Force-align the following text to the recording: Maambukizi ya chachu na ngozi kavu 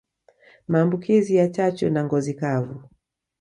Maambukizi 0.67 1.35
ya 1.35 1.49
chachu 1.49 1.89
na 1.89 2.03
ngozi 2.03 2.33
kavu 2.33 2.89